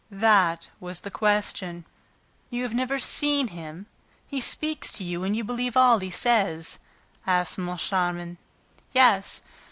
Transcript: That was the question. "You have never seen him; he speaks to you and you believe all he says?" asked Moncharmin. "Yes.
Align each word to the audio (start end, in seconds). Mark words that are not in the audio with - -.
That 0.09 0.67
was 0.79 1.01
the 1.01 1.11
question. 1.11 1.85
"You 2.49 2.63
have 2.63 2.73
never 2.73 2.97
seen 2.97 3.49
him; 3.49 3.85
he 4.27 4.41
speaks 4.41 4.91
to 4.93 5.03
you 5.03 5.23
and 5.23 5.35
you 5.35 5.43
believe 5.43 5.77
all 5.77 5.99
he 5.99 6.09
says?" 6.09 6.79
asked 7.27 7.59
Moncharmin. 7.59 8.39
"Yes. 8.93 9.43